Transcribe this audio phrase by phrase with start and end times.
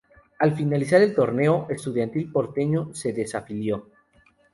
[0.39, 3.91] Al finalizar el torneo, Estudiantil Porteño se desafilió.